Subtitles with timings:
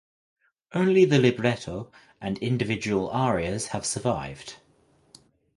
[0.73, 4.55] Only the libretto and individual arias have survived.